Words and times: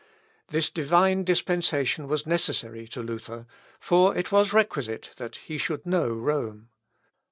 This 0.47 0.71
Divine 0.71 1.23
dispensation 1.23 2.07
was 2.07 2.25
necessary 2.25 2.87
to 2.87 3.03
Luther, 3.03 3.45
for 3.79 4.17
it 4.17 4.31
was 4.31 4.51
requisite 4.51 5.11
that 5.17 5.35
he 5.35 5.59
should 5.59 5.85
know 5.85 6.09
Rome. 6.09 6.69